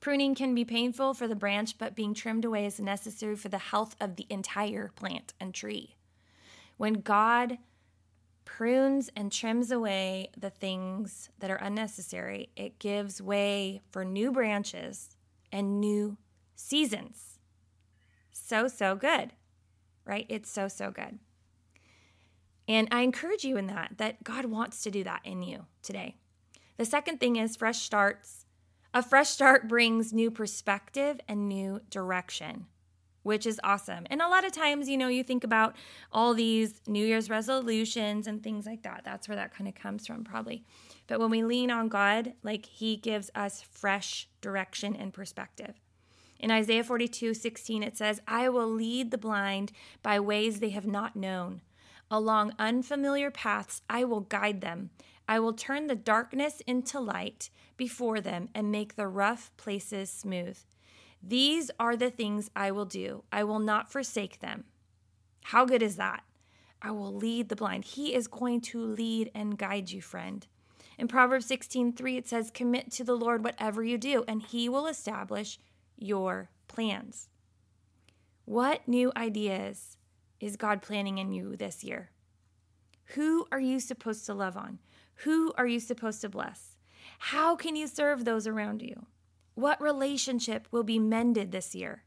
Pruning 0.00 0.34
can 0.34 0.54
be 0.54 0.64
painful 0.64 1.14
for 1.14 1.26
the 1.26 1.34
branch, 1.34 1.76
but 1.76 1.96
being 1.96 2.14
trimmed 2.14 2.44
away 2.44 2.66
is 2.66 2.78
necessary 2.78 3.34
for 3.34 3.48
the 3.48 3.58
health 3.58 3.96
of 4.00 4.16
the 4.16 4.26
entire 4.30 4.92
plant 4.94 5.34
and 5.40 5.52
tree. 5.52 5.96
When 6.76 6.94
God 6.94 7.58
prunes 8.48 9.10
and 9.14 9.30
trims 9.30 9.70
away 9.70 10.30
the 10.34 10.48
things 10.48 11.28
that 11.38 11.50
are 11.50 11.56
unnecessary, 11.56 12.48
it 12.56 12.78
gives 12.78 13.20
way 13.20 13.82
for 13.90 14.06
new 14.06 14.32
branches 14.32 15.10
and 15.52 15.78
new 15.80 16.16
seasons. 16.56 17.38
So, 18.32 18.66
so 18.66 18.96
good, 18.96 19.34
right? 20.06 20.24
It's 20.30 20.50
so, 20.50 20.66
so 20.66 20.90
good. 20.90 21.18
And 22.66 22.88
I 22.90 23.02
encourage 23.02 23.44
you 23.44 23.58
in 23.58 23.66
that, 23.66 23.98
that 23.98 24.24
God 24.24 24.46
wants 24.46 24.82
to 24.82 24.90
do 24.90 25.04
that 25.04 25.20
in 25.24 25.42
you 25.42 25.66
today. 25.82 26.16
The 26.78 26.86
second 26.86 27.20
thing 27.20 27.36
is 27.36 27.54
fresh 27.54 27.82
starts 27.82 28.46
a 28.94 29.02
fresh 29.02 29.28
start 29.28 29.68
brings 29.68 30.14
new 30.14 30.30
perspective 30.30 31.20
and 31.28 31.46
new 31.46 31.82
direction, 31.90 32.66
which 33.22 33.46
is 33.46 33.60
awesome. 33.64 34.06
And 34.10 34.22
a 34.22 34.28
lot 34.28 34.44
of 34.44 34.52
times, 34.52 34.88
you 34.88 34.96
know, 34.96 35.08
you 35.08 35.22
think 35.22 35.44
about 35.44 35.76
all 36.12 36.34
these 36.34 36.80
New 36.86 37.04
Year's 37.04 37.30
resolutions 37.30 38.26
and 38.26 38.42
things 38.42 38.66
like 38.66 38.82
that. 38.82 39.02
That's 39.04 39.28
where 39.28 39.36
that 39.36 39.54
kind 39.54 39.68
of 39.68 39.74
comes 39.74 40.06
from, 40.06 40.24
probably. 40.24 40.64
But 41.06 41.20
when 41.20 41.30
we 41.30 41.42
lean 41.42 41.70
on 41.70 41.88
God, 41.88 42.34
like 42.42 42.66
He 42.66 42.96
gives 42.96 43.30
us 43.34 43.62
fresh 43.62 44.28
direction 44.40 44.96
and 44.96 45.12
perspective. 45.12 45.80
In 46.38 46.50
Isaiah 46.50 46.84
42 46.84 47.34
16, 47.34 47.82
it 47.82 47.96
says, 47.96 48.20
I 48.26 48.48
will 48.48 48.68
lead 48.68 49.10
the 49.10 49.18
blind 49.18 49.72
by 50.02 50.20
ways 50.20 50.60
they 50.60 50.70
have 50.70 50.86
not 50.86 51.16
known. 51.16 51.62
Along 52.10 52.54
unfamiliar 52.58 53.30
paths, 53.30 53.82
I 53.90 54.04
will 54.04 54.20
guide 54.20 54.60
them. 54.60 54.90
I 55.28 55.40
will 55.40 55.52
turn 55.52 55.88
the 55.88 55.94
darkness 55.94 56.62
into 56.66 57.00
light 57.00 57.50
before 57.76 58.20
them 58.20 58.48
and 58.54 58.72
make 58.72 58.96
the 58.96 59.06
rough 59.06 59.50
places 59.56 60.10
smooth. 60.10 60.58
These 61.22 61.70
are 61.78 61.96
the 61.96 62.10
things 62.10 62.50
I 62.54 62.70
will 62.70 62.84
do. 62.84 63.24
I 63.32 63.44
will 63.44 63.58
not 63.58 63.90
forsake 63.90 64.40
them. 64.40 64.64
How 65.44 65.64
good 65.64 65.82
is 65.82 65.96
that? 65.96 66.24
I 66.80 66.90
will 66.90 67.12
lead 67.12 67.48
the 67.48 67.56
blind. 67.56 67.84
He 67.84 68.14
is 68.14 68.28
going 68.28 68.60
to 68.62 68.80
lead 68.80 69.30
and 69.34 69.58
guide 69.58 69.90
you, 69.90 70.00
friend. 70.00 70.46
In 70.96 71.08
Proverbs 71.08 71.46
16:3 71.46 72.16
it 72.16 72.28
says, 72.28 72.50
"Commit 72.50 72.90
to 72.92 73.04
the 73.04 73.16
Lord 73.16 73.44
whatever 73.44 73.82
you 73.82 73.98
do, 73.98 74.24
and 74.28 74.42
he 74.42 74.68
will 74.68 74.86
establish 74.86 75.58
your 75.96 76.50
plans." 76.66 77.28
What 78.44 78.86
new 78.88 79.12
ideas 79.16 79.96
is 80.40 80.56
God 80.56 80.82
planning 80.82 81.18
in 81.18 81.32
you 81.32 81.56
this 81.56 81.84
year? 81.84 82.10
Who 83.14 83.46
are 83.50 83.60
you 83.60 83.80
supposed 83.80 84.26
to 84.26 84.34
love 84.34 84.56
on? 84.56 84.78
Who 85.22 85.52
are 85.56 85.66
you 85.66 85.80
supposed 85.80 86.20
to 86.20 86.28
bless? 86.28 86.76
How 87.18 87.56
can 87.56 87.74
you 87.74 87.86
serve 87.86 88.24
those 88.24 88.46
around 88.46 88.82
you? 88.82 89.06
What 89.58 89.80
relationship 89.80 90.68
will 90.70 90.84
be 90.84 91.00
mended 91.00 91.50
this 91.50 91.74
year? 91.74 92.04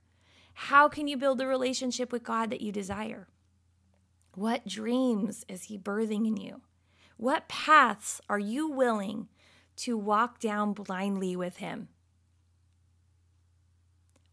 How 0.53 0.88
can 0.88 1.10
you 1.10 1.17
build 1.17 1.38
the 1.38 1.48
relationship 1.48 2.10
with 2.10 2.24
God 2.24 2.50
that 2.50 2.62
you 2.62 2.72
desire? 2.72 3.27
What 4.36 4.65
dreams 4.65 5.43
is 5.50 5.63
He 5.63 5.77
birthing 5.77 6.25
in 6.25 6.38
you? 6.38 6.62
What 7.17 7.50
paths 7.50 8.22
are 8.29 8.39
you 8.39 8.70
willing 8.70 9.27
to 9.77 9.98
walk 9.98 10.39
down 10.39 10.72
blindly 10.72 11.36
with 11.36 11.58
Him? 11.58 11.89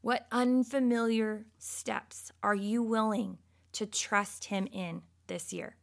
What 0.01 0.29
unfamiliar 0.31 1.47
steps 1.59 2.31
are 2.43 2.55
you 2.55 2.85
willing 2.85 3.39
to 3.73 3.85
trust 3.85 4.45
Him 4.45 4.69
in 4.71 5.03
this 5.27 5.53
year 5.53 5.75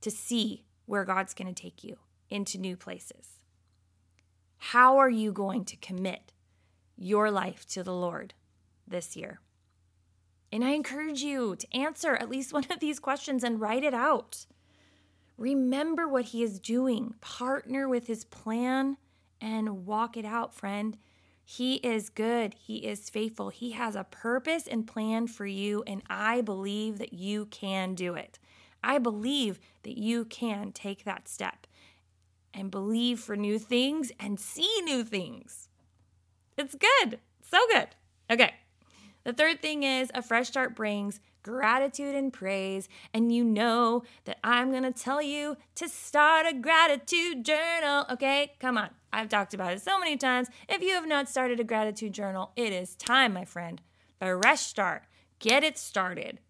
to 0.00 0.10
see 0.10 0.64
where 0.86 1.04
God's 1.04 1.32
going 1.32 1.54
to 1.54 1.62
take 1.62 1.84
you? 1.84 1.98
into 2.28 2.58
new 2.58 2.76
places? 2.76 3.40
How 4.58 4.98
are 4.98 5.10
you 5.10 5.32
going 5.32 5.64
to 5.66 5.76
commit 5.76 6.32
your 6.96 7.30
life 7.30 7.66
to 7.68 7.82
the 7.82 7.94
Lord 7.94 8.34
this 8.86 9.16
year? 9.16 9.40
And 10.52 10.64
I 10.64 10.70
encourage 10.70 11.22
you 11.22 11.56
to 11.56 11.76
answer 11.76 12.14
at 12.14 12.30
least 12.30 12.52
one 12.54 12.66
of 12.70 12.80
these 12.80 12.98
questions 12.98 13.44
and 13.44 13.60
write 13.60 13.84
it 13.84 13.94
out. 13.94 14.46
Remember 15.36 16.08
what 16.08 16.26
He 16.26 16.42
is 16.42 16.58
doing, 16.58 17.14
partner 17.20 17.88
with 17.88 18.06
His 18.06 18.24
plan, 18.24 18.96
and 19.40 19.86
walk 19.86 20.16
it 20.16 20.24
out, 20.24 20.54
friend. 20.54 20.96
He 21.44 21.76
is 21.76 22.08
good. 22.08 22.54
He 22.54 22.78
is 22.78 23.08
faithful. 23.08 23.50
He 23.50 23.70
has 23.72 23.94
a 23.94 24.04
purpose 24.04 24.66
and 24.66 24.86
plan 24.86 25.28
for 25.28 25.46
you, 25.46 25.84
and 25.86 26.02
I 26.08 26.40
believe 26.40 26.98
that 26.98 27.12
you 27.12 27.46
can 27.46 27.94
do 27.94 28.14
it. 28.14 28.40
I 28.82 28.98
believe 28.98 29.60
that 29.84 29.96
you 29.96 30.24
can 30.24 30.72
take 30.72 31.04
that 31.04 31.28
step 31.28 31.66
and 32.52 32.70
believe 32.70 33.20
for 33.20 33.36
new 33.36 33.58
things 33.58 34.10
and 34.18 34.40
see 34.40 34.80
new 34.84 35.04
things. 35.04 35.68
It's 36.56 36.74
good. 36.74 37.20
So 37.42 37.58
good. 37.70 37.88
Okay. 38.30 38.54
The 39.24 39.32
third 39.32 39.60
thing 39.60 39.82
is 39.82 40.10
a 40.14 40.22
fresh 40.22 40.48
start 40.48 40.76
brings 40.76 41.20
gratitude 41.42 42.16
and 42.16 42.32
praise. 42.32 42.88
And 43.14 43.32
you 43.32 43.44
know 43.44 44.02
that 44.24 44.38
I'm 44.42 44.70
going 44.70 44.82
to 44.82 44.92
tell 44.92 45.22
you 45.22 45.56
to 45.76 45.88
start 45.88 46.44
a 46.44 46.52
gratitude 46.52 47.44
journal. 47.44 48.04
Okay, 48.10 48.54
come 48.58 48.76
on. 48.76 48.90
I've 49.12 49.28
talked 49.28 49.54
about 49.54 49.72
it 49.72 49.80
so 49.80 49.98
many 49.98 50.16
times. 50.16 50.48
If 50.68 50.82
you 50.82 50.94
have 50.94 51.06
not 51.06 51.28
started 51.28 51.60
a 51.60 51.64
gratitude 51.64 52.12
journal, 52.12 52.50
it 52.56 52.72
is 52.72 52.96
time, 52.96 53.32
my 53.32 53.44
friend. 53.44 53.80
Fresh 54.18 54.62
start. 54.62 55.04
Get 55.38 55.62
it 55.62 55.78
started. 55.78 56.40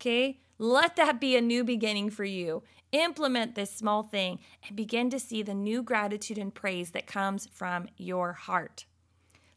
Okay, 0.00 0.40
let 0.58 0.96
that 0.96 1.20
be 1.20 1.36
a 1.36 1.40
new 1.40 1.62
beginning 1.62 2.08
for 2.08 2.24
you. 2.24 2.62
Implement 2.92 3.54
this 3.54 3.70
small 3.70 4.02
thing 4.02 4.38
and 4.66 4.76
begin 4.76 5.10
to 5.10 5.18
see 5.18 5.42
the 5.42 5.54
new 5.54 5.82
gratitude 5.82 6.38
and 6.38 6.54
praise 6.54 6.92
that 6.92 7.06
comes 7.06 7.48
from 7.52 7.88
your 7.96 8.32
heart. 8.32 8.86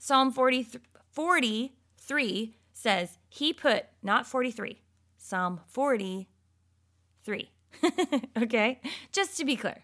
Psalm 0.04 0.32
40, 0.32 0.66
43 1.12 2.56
says, 2.74 3.20
He 3.30 3.54
put, 3.54 3.86
not 4.02 4.26
43, 4.26 4.82
Psalm 5.16 5.60
43. 5.68 7.52
okay? 8.42 8.82
Just 9.12 9.38
to 9.38 9.46
be 9.46 9.56
clear. 9.56 9.84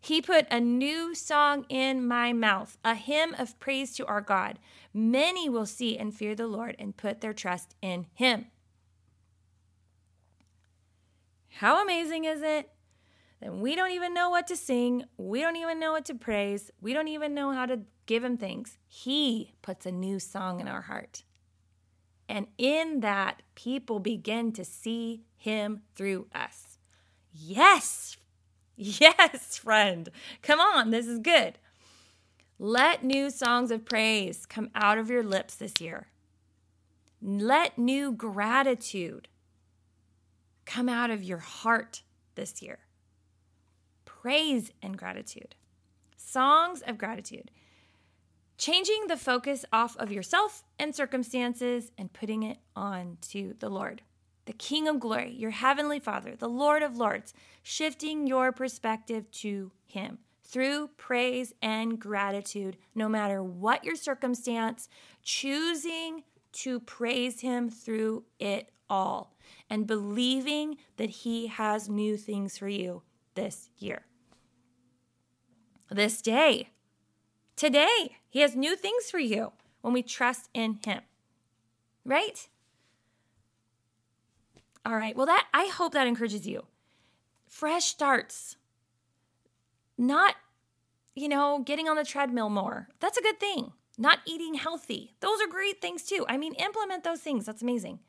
He 0.00 0.20
put 0.20 0.48
a 0.50 0.58
new 0.58 1.14
song 1.14 1.64
in 1.68 2.04
my 2.08 2.32
mouth, 2.32 2.76
a 2.84 2.96
hymn 2.96 3.36
of 3.38 3.56
praise 3.60 3.94
to 3.94 4.06
our 4.06 4.20
God. 4.20 4.58
Many 4.92 5.48
will 5.48 5.66
see 5.66 5.96
and 5.96 6.12
fear 6.12 6.34
the 6.34 6.48
Lord 6.48 6.74
and 6.80 6.96
put 6.96 7.20
their 7.20 7.32
trust 7.32 7.76
in 7.80 8.06
Him. 8.14 8.46
How 11.50 11.80
amazing 11.80 12.24
is 12.24 12.42
it 12.42 12.68
that 13.42 13.54
we 13.54 13.76
don't 13.76 13.90
even 13.90 14.14
know 14.14 14.30
what 14.30 14.46
to 14.46 14.56
sing? 14.56 15.04
We 15.18 15.40
don't 15.40 15.56
even 15.56 15.78
know 15.78 15.92
what 15.92 16.06
to 16.06 16.14
praise. 16.14 16.70
We 16.80 16.94
don't 16.94 17.08
even 17.08 17.34
know 17.34 17.52
how 17.52 17.66
to 17.66 17.80
give 18.06 18.24
Him 18.24 18.38
thanks. 18.38 18.78
He 18.88 19.52
puts 19.60 19.84
a 19.84 19.92
new 19.92 20.18
song 20.18 20.60
in 20.60 20.68
our 20.68 20.82
heart. 20.82 21.24
And 22.28 22.46
in 22.56 23.00
that, 23.00 23.42
people 23.54 23.98
begin 23.98 24.52
to 24.52 24.64
see 24.64 25.24
Him 25.36 25.82
through 25.94 26.28
us. 26.34 26.78
Yes, 27.32 28.16
Yes, 28.76 29.58
friend. 29.58 30.08
Come 30.42 30.60
on, 30.60 30.90
this 30.90 31.06
is 31.06 31.18
good. 31.18 31.58
Let 32.58 33.04
new 33.04 33.30
songs 33.30 33.70
of 33.70 33.84
praise 33.84 34.46
come 34.46 34.70
out 34.74 34.98
of 34.98 35.10
your 35.10 35.22
lips 35.22 35.54
this 35.54 35.80
year. 35.80 36.08
Let 37.20 37.78
new 37.78 38.12
gratitude 38.12 39.28
come 40.64 40.88
out 40.88 41.10
of 41.10 41.22
your 41.22 41.38
heart 41.38 42.02
this 42.34 42.62
year. 42.62 42.80
Praise 44.22 44.70
and 44.80 44.96
gratitude. 44.96 45.56
Songs 46.16 46.80
of 46.86 46.96
gratitude. 46.96 47.50
Changing 48.56 49.08
the 49.08 49.16
focus 49.16 49.64
off 49.72 49.96
of 49.96 50.12
yourself 50.12 50.62
and 50.78 50.94
circumstances 50.94 51.90
and 51.98 52.12
putting 52.12 52.44
it 52.44 52.58
on 52.76 53.18
to 53.32 53.56
the 53.58 53.68
Lord 53.68 54.02
the 54.44 54.52
King 54.52 54.86
of 54.86 55.00
glory, 55.00 55.32
your 55.32 55.50
heavenly 55.50 55.98
Father, 55.98 56.36
the 56.36 56.48
Lord 56.48 56.84
of 56.84 56.96
lords, 56.96 57.34
shifting 57.64 58.28
your 58.28 58.52
perspective 58.52 59.28
to 59.32 59.72
Him 59.86 60.18
through 60.44 60.90
praise 60.96 61.52
and 61.60 61.98
gratitude, 61.98 62.76
no 62.94 63.08
matter 63.08 63.42
what 63.42 63.84
your 63.84 63.96
circumstance, 63.96 64.88
choosing 65.24 66.22
to 66.52 66.78
praise 66.78 67.40
Him 67.40 67.70
through 67.70 68.22
it 68.38 68.70
all 68.88 69.34
and 69.68 69.84
believing 69.84 70.76
that 70.96 71.10
He 71.10 71.48
has 71.48 71.88
new 71.88 72.16
things 72.16 72.56
for 72.56 72.68
you 72.68 73.02
this 73.34 73.68
year. 73.78 74.04
This 75.92 76.22
day, 76.22 76.70
today, 77.54 78.16
He 78.30 78.40
has 78.40 78.56
new 78.56 78.76
things 78.76 79.10
for 79.10 79.18
you 79.18 79.52
when 79.82 79.92
we 79.92 80.02
trust 80.02 80.48
in 80.54 80.78
Him, 80.84 81.02
right? 82.04 82.48
All 84.84 84.96
right. 84.96 85.14
Well, 85.16 85.26
that 85.26 85.46
I 85.52 85.66
hope 85.66 85.92
that 85.92 86.06
encourages 86.06 86.46
you. 86.46 86.64
Fresh 87.46 87.84
starts. 87.84 88.56
Not, 89.98 90.34
you 91.14 91.28
know, 91.28 91.60
getting 91.60 91.88
on 91.88 91.96
the 91.96 92.04
treadmill 92.04 92.48
more. 92.48 92.88
That's 92.98 93.18
a 93.18 93.22
good 93.22 93.38
thing. 93.38 93.72
Not 93.98 94.20
eating 94.26 94.54
healthy. 94.54 95.14
Those 95.20 95.40
are 95.40 95.46
great 95.46 95.80
things 95.80 96.04
too. 96.04 96.24
I 96.28 96.36
mean, 96.36 96.54
implement 96.54 97.04
those 97.04 97.20
things. 97.20 97.44
That's 97.44 97.62
amazing 97.62 98.00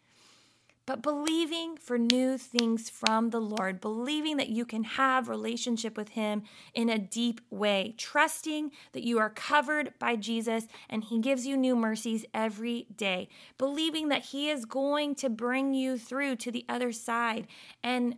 but 0.86 1.02
believing 1.02 1.78
for 1.78 1.98
new 1.98 2.38
things 2.38 2.90
from 2.90 3.30
the 3.30 3.40
Lord, 3.40 3.80
believing 3.80 4.38
that 4.38 4.50
you 4.50 4.66
can 4.66 4.84
have 4.84 5.30
relationship 5.30 5.96
with 5.96 6.10
him 6.10 6.44
in 6.74 6.90
a 6.90 6.98
deep 6.98 7.42
way, 7.50 7.96
trusting 7.98 8.72
that 8.92 9.04
you 9.04 9.18
are 9.20 9.30
covered 9.30 9.94
by 9.98 10.16
Jesus 10.16 10.68
and 10.90 11.04
he 11.04 11.20
gives 11.20 11.48
you 11.48 11.56
new 11.56 11.76
mercies 11.76 12.26
every 12.34 12.88
day, 12.96 13.30
believing 13.58 14.10
that 14.10 14.26
he 14.26 14.50
is 14.50 14.66
going 14.66 15.16
to 15.16 15.30
bring 15.30 15.74
you 15.74 15.98
through 15.98 16.36
to 16.38 16.52
the 16.52 16.66
other 16.68 16.92
side 16.92 17.48
and 17.82 18.16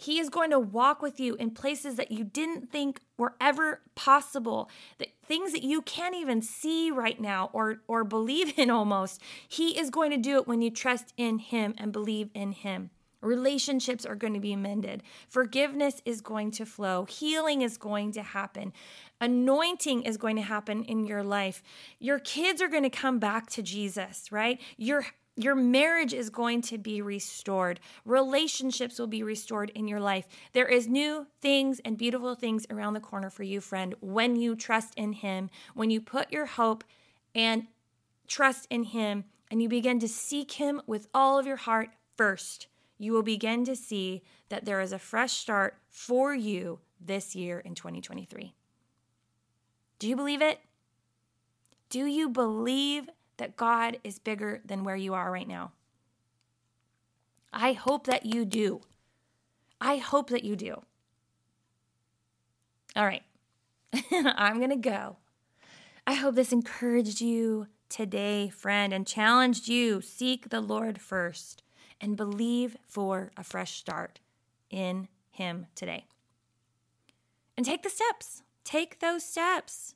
he 0.00 0.18
is 0.18 0.30
going 0.30 0.50
to 0.50 0.58
walk 0.58 1.02
with 1.02 1.20
you 1.20 1.34
in 1.34 1.50
places 1.50 1.96
that 1.96 2.10
you 2.10 2.24
didn't 2.24 2.70
think 2.72 3.00
were 3.18 3.34
ever 3.38 3.82
possible, 3.94 4.70
that 4.96 5.08
things 5.26 5.52
that 5.52 5.62
you 5.62 5.82
can't 5.82 6.14
even 6.14 6.40
see 6.40 6.90
right 6.90 7.20
now 7.20 7.50
or, 7.52 7.82
or 7.86 8.02
believe 8.02 8.54
in 8.58 8.70
almost. 8.70 9.20
He 9.46 9.78
is 9.78 9.90
going 9.90 10.10
to 10.10 10.16
do 10.16 10.36
it 10.36 10.48
when 10.48 10.62
you 10.62 10.70
trust 10.70 11.12
in 11.18 11.38
Him 11.38 11.74
and 11.76 11.92
believe 11.92 12.30
in 12.32 12.52
Him. 12.52 12.88
Relationships 13.20 14.06
are 14.06 14.14
going 14.14 14.32
to 14.32 14.40
be 14.40 14.56
mended. 14.56 15.02
Forgiveness 15.28 16.00
is 16.06 16.22
going 16.22 16.50
to 16.52 16.64
flow. 16.64 17.04
Healing 17.04 17.60
is 17.60 17.76
going 17.76 18.12
to 18.12 18.22
happen. 18.22 18.72
Anointing 19.20 20.04
is 20.04 20.16
going 20.16 20.36
to 20.36 20.42
happen 20.42 20.82
in 20.84 21.04
your 21.04 21.22
life. 21.22 21.62
Your 21.98 22.18
kids 22.18 22.62
are 22.62 22.68
going 22.68 22.84
to 22.84 22.90
come 22.90 23.18
back 23.18 23.50
to 23.50 23.62
Jesus, 23.62 24.32
right? 24.32 24.58
Your 24.78 25.04
your 25.42 25.54
marriage 25.54 26.12
is 26.12 26.28
going 26.28 26.60
to 26.62 26.78
be 26.78 27.00
restored. 27.00 27.80
Relationships 28.04 28.98
will 28.98 29.06
be 29.06 29.22
restored 29.22 29.70
in 29.70 29.88
your 29.88 30.00
life. 30.00 30.26
There 30.52 30.66
is 30.66 30.86
new 30.86 31.26
things 31.40 31.80
and 31.84 31.96
beautiful 31.96 32.34
things 32.34 32.66
around 32.70 32.94
the 32.94 33.00
corner 33.00 33.30
for 33.30 33.42
you, 33.42 33.60
friend, 33.60 33.94
when 34.00 34.36
you 34.36 34.54
trust 34.54 34.94
in 34.96 35.14
Him, 35.14 35.48
when 35.74 35.90
you 35.90 36.00
put 36.00 36.30
your 36.32 36.46
hope 36.46 36.84
and 37.34 37.66
trust 38.28 38.66
in 38.70 38.84
Him, 38.84 39.24
and 39.50 39.62
you 39.62 39.68
begin 39.68 39.98
to 40.00 40.08
seek 40.08 40.52
Him 40.52 40.82
with 40.86 41.08
all 41.14 41.38
of 41.38 41.46
your 41.46 41.56
heart 41.56 41.90
first. 42.16 42.66
You 42.98 43.12
will 43.12 43.22
begin 43.22 43.64
to 43.64 43.74
see 43.74 44.22
that 44.50 44.66
there 44.66 44.80
is 44.80 44.92
a 44.92 44.98
fresh 44.98 45.32
start 45.32 45.78
for 45.88 46.34
you 46.34 46.80
this 47.00 47.34
year 47.34 47.60
in 47.60 47.74
2023. 47.74 48.54
Do 49.98 50.08
you 50.08 50.16
believe 50.16 50.42
it? 50.42 50.60
Do 51.88 52.04
you 52.06 52.28
believe 52.28 53.08
that 53.40 53.56
God 53.56 53.98
is 54.04 54.18
bigger 54.18 54.60
than 54.64 54.84
where 54.84 54.96
you 54.96 55.14
are 55.14 55.32
right 55.32 55.48
now. 55.48 55.72
I 57.52 57.72
hope 57.72 58.06
that 58.06 58.26
you 58.26 58.44
do. 58.44 58.82
I 59.80 59.96
hope 59.96 60.30
that 60.30 60.44
you 60.44 60.56
do. 60.56 60.82
All 62.94 63.06
right, 63.06 63.22
I'm 64.12 64.58
going 64.58 64.70
to 64.70 64.76
go. 64.76 65.16
I 66.06 66.14
hope 66.14 66.34
this 66.34 66.52
encouraged 66.52 67.20
you 67.20 67.66
today, 67.88 68.50
friend, 68.50 68.92
and 68.92 69.06
challenged 69.06 69.68
you. 69.68 70.00
Seek 70.00 70.50
the 70.50 70.60
Lord 70.60 71.00
first 71.00 71.62
and 72.00 72.16
believe 72.16 72.76
for 72.86 73.32
a 73.36 73.44
fresh 73.44 73.72
start 73.72 74.20
in 74.68 75.08
Him 75.30 75.66
today. 75.74 76.04
And 77.56 77.64
take 77.64 77.82
the 77.82 77.90
steps. 77.90 78.42
Take 78.64 79.00
those 79.00 79.24
steps. 79.24 79.94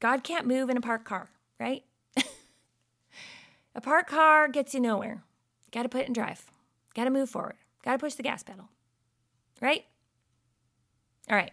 God 0.00 0.24
can't 0.24 0.46
move 0.46 0.70
in 0.70 0.76
a 0.76 0.80
parked 0.80 1.04
car, 1.04 1.30
right? 1.58 1.84
a 3.74 3.80
parked 3.80 4.10
car 4.10 4.48
gets 4.48 4.74
you 4.74 4.80
nowhere. 4.80 5.22
Got 5.70 5.84
to 5.84 5.88
put 5.88 6.02
it 6.02 6.08
in 6.08 6.14
drive. 6.14 6.46
Got 6.94 7.04
to 7.04 7.10
move 7.10 7.30
forward. 7.30 7.56
Got 7.84 7.92
to 7.92 7.98
push 7.98 8.14
the 8.14 8.22
gas 8.22 8.42
pedal, 8.42 8.68
right? 9.60 9.84
All 11.28 11.36
right. 11.36 11.52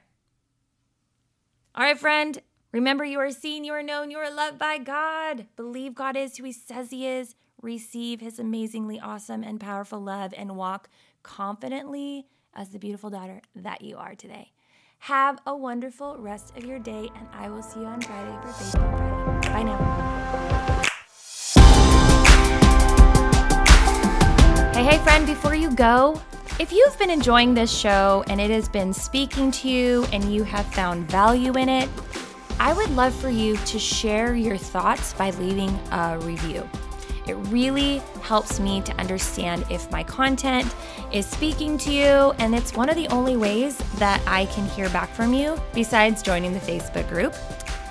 All 1.75 1.83
right, 1.83 1.99
friend. 1.99 2.41
Remember, 2.71 3.05
you 3.05 3.19
are 3.19 3.31
seen, 3.31 3.63
you 3.63 3.73
are 3.73 3.83
known, 3.83 4.11
you 4.11 4.17
are 4.17 4.33
loved 4.33 4.57
by 4.57 4.77
God. 4.77 5.45
Believe 5.55 5.95
God 5.95 6.17
is 6.17 6.37
who 6.37 6.43
He 6.43 6.51
says 6.51 6.89
He 6.89 7.07
is. 7.07 7.35
Receive 7.61 8.19
His 8.19 8.39
amazingly 8.39 8.99
awesome 8.99 9.43
and 9.43 9.59
powerful 9.59 9.99
love 9.99 10.33
and 10.35 10.55
walk 10.55 10.89
confidently 11.23 12.27
as 12.53 12.69
the 12.69 12.79
beautiful 12.79 13.09
daughter 13.09 13.41
that 13.55 13.81
you 13.81 13.97
are 13.97 14.15
today. 14.15 14.51
Have 14.99 15.39
a 15.45 15.55
wonderful 15.55 16.17
rest 16.19 16.57
of 16.57 16.65
your 16.65 16.79
day, 16.79 17.09
and 17.15 17.27
I 17.31 17.49
will 17.49 17.61
see 17.61 17.79
you 17.79 17.85
on 17.85 18.01
Friday 18.01 18.35
for 18.41 18.47
Baseball 18.47 18.97
Friday. 18.97 19.49
Bye 19.53 19.63
now. 19.63 19.77
Hey, 24.73 24.83
hey, 24.83 24.97
friend, 24.99 25.25
before 25.25 25.55
you 25.55 25.71
go, 25.71 26.21
if 26.59 26.71
you've 26.71 26.97
been 26.99 27.09
enjoying 27.09 27.53
this 27.53 27.71
show 27.71 28.23
and 28.27 28.41
it 28.41 28.49
has 28.49 28.67
been 28.67 28.93
speaking 28.93 29.51
to 29.51 29.69
you 29.69 30.05
and 30.11 30.33
you 30.33 30.43
have 30.43 30.65
found 30.73 31.09
value 31.09 31.53
in 31.53 31.69
it, 31.69 31.89
I 32.59 32.73
would 32.73 32.89
love 32.91 33.13
for 33.15 33.29
you 33.29 33.55
to 33.57 33.79
share 33.79 34.35
your 34.35 34.57
thoughts 34.57 35.13
by 35.13 35.29
leaving 35.31 35.69
a 35.91 36.17
review. 36.19 36.67
It 37.27 37.35
really 37.49 38.01
helps 38.21 38.59
me 38.59 38.81
to 38.81 38.93
understand 38.93 39.65
if 39.69 39.89
my 39.91 40.03
content 40.03 40.73
is 41.11 41.25
speaking 41.25 41.77
to 41.79 41.91
you, 41.91 42.33
and 42.39 42.55
it's 42.55 42.73
one 42.73 42.89
of 42.89 42.95
the 42.95 43.07
only 43.07 43.37
ways 43.37 43.77
that 43.97 44.21
I 44.25 44.45
can 44.47 44.65
hear 44.69 44.89
back 44.89 45.09
from 45.09 45.33
you 45.33 45.61
besides 45.73 46.21
joining 46.21 46.53
the 46.53 46.59
Facebook 46.59 47.07
group. 47.09 47.35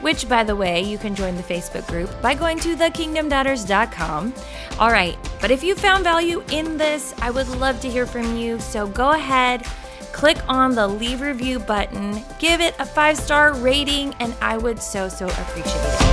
Which, 0.01 0.29
by 0.29 0.45
the 0.45 0.55
way, 0.55 0.83
you 0.83 0.99
can 0.99 1.15
join 1.15 1.37
the 1.37 1.43
Facebook 1.43 1.87
group 1.89 2.11
by 2.21 2.35
going 2.35 2.59
to 2.61 2.77
thekingdomdaughters.com. 2.77 4.35
All 4.79 4.91
right, 4.91 5.17
but 5.41 5.51
if 5.51 5.65
you 5.65 5.75
found 5.75 6.05
value 6.05 6.45
in 6.53 6.77
this, 6.77 7.15
I 7.23 7.31
would 7.31 7.49
love 7.49 7.81
to 7.81 7.89
hear 7.89 8.05
from 8.05 8.37
you. 8.37 8.61
So 8.61 8.87
go 8.87 9.13
ahead, 9.13 9.65
click 10.13 10.39
on 10.49 10.75
the 10.75 10.87
leave 10.87 11.23
review 11.23 11.59
button, 11.59 12.23
give 12.39 12.61
it 12.61 12.75
a 12.79 12.85
five 12.85 13.17
star 13.17 13.55
rating, 13.55 14.15
and 14.21 14.35
I 14.43 14.59
would 14.59 14.83
so, 14.83 15.09
so 15.09 15.27
appreciate 15.27 15.75
it. 15.75 16.06